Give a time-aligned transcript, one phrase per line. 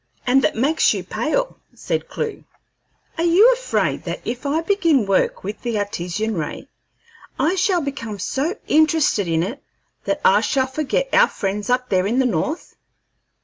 [0.25, 2.43] "And that makes you pale," said Clewe.
[3.19, 6.67] "Are you afraid that if I begin work with the Artesian ray
[7.37, 9.61] I shall become so interested in it
[10.05, 12.77] that I shall forget our friends up there in the North?